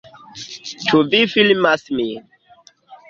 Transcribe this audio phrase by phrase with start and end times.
[0.87, 2.25] Ĉu vi filmas min?